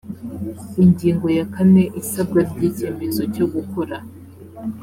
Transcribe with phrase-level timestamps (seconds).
[0.83, 3.97] ingingo ya kane isabwa ry icyemezo cyo gukora